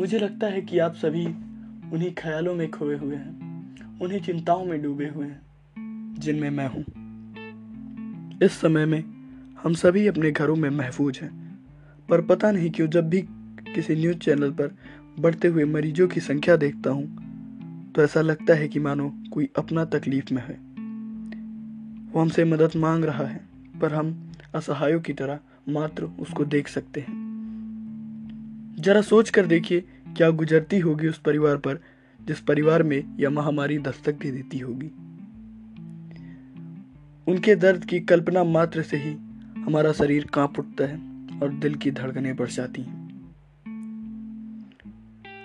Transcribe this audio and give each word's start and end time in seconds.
मुझे 0.00 0.18
लगता 0.18 0.46
है 0.46 0.60
कि 0.60 0.78
आप 0.78 0.94
सभी 0.94 1.24
उन्हीं 1.92 2.10
ख्यालों 2.18 2.54
में 2.54 2.70
खोए 2.70 2.96
हुए 2.96 3.16
हैं, 3.16 3.98
उन्हीं 4.00 4.20
चिंताओं 4.20 4.64
में 4.64 4.80
डूबे 4.82 5.08
हुए 5.08 5.26
हैं, 5.26 6.14
जिनमें 6.18 6.50
मैं 6.50 6.68
हूँ। 6.68 6.84
इस 8.42 8.52
समय 8.52 8.86
में 8.86 9.02
हम 9.62 9.74
सभी 9.74 10.06
अपने 10.06 10.30
घरों 10.30 10.56
में 10.56 10.68
महफूज 10.70 11.18
हैं, 11.18 11.30
पर 12.08 12.20
पता 12.22 12.50
नहीं 12.52 12.70
क्यों 12.70 12.88
जब 12.88 13.08
भी 13.08 13.20
किसी 13.74 13.96
न्यूज़ 13.96 14.18
चैनल 14.18 14.50
पर 14.52 14.74
बढ़ते 15.18 15.48
हुए 15.48 15.64
मरीजों 15.66 16.08
की 16.08 16.20
संख्या 16.20 16.56
देखता 16.56 16.90
हूँ 16.90 17.92
तो 17.92 18.02
ऐसा 18.02 18.20
लगता 18.20 18.54
है 18.54 18.68
कि 18.68 18.80
मानो 18.80 19.12
कोई 19.32 19.48
अपना 19.58 19.84
तकलीफ़ 19.90 20.34
में 20.34 20.42
है। 20.42 20.58
वो 22.12 22.20
हमसे 22.20 22.44
मदद 22.46 22.76
मांग 22.76 23.04
रहा 23.04 23.26
है, 23.26 23.40
पर 23.80 23.94
हम 23.94 24.32
असहायों 24.54 25.00
की 25.00 25.12
तरह 25.12 25.40
मात्र 25.68 26.04
उसको 26.20 26.44
देख 26.46 26.68
सकते 26.68 27.00
हैं। 27.00 27.18
जरा 28.78 29.00
सोच 29.02 29.30
कर 29.30 29.46
देखिए 29.46 29.84
क्या 30.16 30.30
गुजरती 30.30 30.78
होगी 30.78 31.08
उस 31.08 31.18
परिवार 31.18 31.56
पर, 31.56 31.80
जिस 32.26 32.40
परिवार 32.40 32.82
में 32.82 33.16
यह 33.20 33.30
महामारी 33.30 33.78
दस्तक 33.78 34.12
दे 34.12 34.30
देती 34.30 34.58
होगी? 34.58 34.90
उनके 37.32 37.56
दर्द 37.56 37.84
की 37.84 38.00
कल्पना 38.00 38.44
मात्र 38.44 38.82
से 38.82 38.96
ही 38.96 39.12
हमारा 39.62 39.92
शरीर 39.92 40.24
काँप 40.24 40.58
उठता 40.58 40.84
है 40.84 40.96
और 41.42 41.48
दिल 41.48 41.74
की 41.74 41.90
धड़कनें 41.90 42.36
बढ़ 42.36 42.48
जाती 42.48 42.82
हैं। 42.82 43.00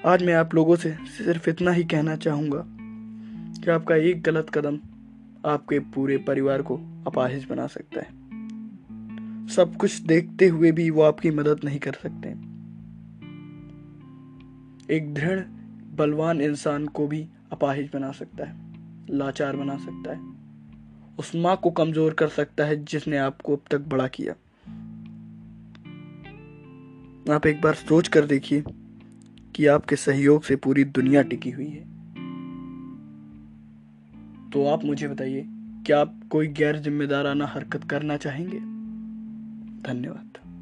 आज 0.05 0.23
मैं 0.23 0.33
आप 0.33 0.55
लोगों 0.55 0.75
से 0.75 0.91
सिर्फ़ 0.91 1.49
इतना 1.49 1.71
ही 1.71 1.83
कहना 1.83 2.16
चाहूँगा 2.16 2.66
कि 3.61 3.71
आपका 3.71 3.95
एक 3.95 4.21
गलत 4.21 4.49
कदम 4.49 4.79
आपके 5.45 5.79
पूरे 5.79 6.17
परिवार 6.17 6.61
को 6.61 6.75
अपाहिज 7.07 7.47
बना 7.49 7.67
सकता 7.67 8.02
है। 8.02 8.07
सब 9.47 9.75
कुछ 9.75 9.99
देखते 9.99 10.47
हुए 10.47 10.71
भी 10.71 10.89
वो 10.89 11.02
आपकी 11.02 11.31
मदद 11.31 11.59
नहीं 11.63 11.79
कर 11.79 11.93
सकते। 11.93 12.45
एक 14.91 15.14
दृढ़, 15.14 15.39
बलवान 15.95 16.41
इंसान 16.41 16.86
को 16.88 17.08
भी 17.08 17.28
अपाहिज 17.52 17.89
बना 17.94 18.11
सकता 18.11 18.45
है, 18.45 18.55
लाचार 19.09 19.55
बना 19.55 19.78
सकता 19.78 20.14
है। 20.14 20.19
उस 21.19 21.31
माँ 21.36 21.55
को 21.64 21.72
कमज़ोर 21.72 22.14
कर 22.14 22.28
सकता 22.28 22.66
है 22.66 22.86
जिसने 22.86 23.17
आपको 23.17 23.56
अब 23.56 23.61
तक 23.72 23.80
बड़ा 23.80 24.08
किया। 24.08 24.33
आप 27.36 27.45
एक 27.45 27.61
बार 27.61 27.73
सोच 27.73 28.08
कर 28.08 28.25
देखिए 28.25 28.63
कि 29.56 29.66
आपके 29.66 29.95
सहयोग 29.95 30.44
से 30.44 30.56
पूरी 30.56 30.83
दुनिया 30.83 31.22
टिकी 31.22 31.52
हुई 31.52 31.67
है। 31.67 31.83
तो 34.52 34.66
आप 34.67 34.83
मुझे 34.86 35.08
बताइए, 35.08 35.45
क्या 35.86 36.02
आप 36.02 36.19
कोई 36.30 36.47
गैर 36.47 36.75
जिम्मेदाराना 36.75 37.47
हरकत 37.47 37.83
करना 37.83 38.17
चाहेंगे? 38.17 38.59
धन्यवाद। 39.89 40.55